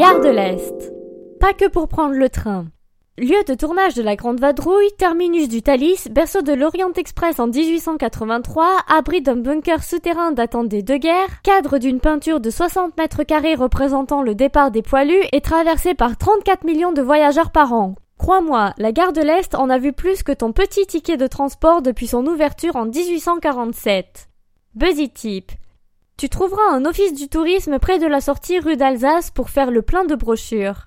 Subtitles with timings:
[0.00, 0.94] Gare de l'Est.
[1.40, 2.68] Pas que pour prendre le train.
[3.18, 7.48] Lieu de tournage de la Grande Vadrouille, terminus du Thalys, berceau de l'Orient Express en
[7.48, 13.24] 1883, abri d'un bunker souterrain datant des deux guerres, cadre d'une peinture de 60 mètres
[13.24, 17.94] carrés représentant le départ des poilus et traversé par 34 millions de voyageurs par an.
[18.16, 21.82] Crois-moi, la gare de l'Est en a vu plus que ton petit ticket de transport
[21.82, 24.30] depuis son ouverture en 1847.
[24.74, 25.52] Buzzy Tip.
[26.20, 29.80] Tu trouveras un office du tourisme près de la sortie rue d'Alsace pour faire le
[29.80, 30.74] plein de brochures.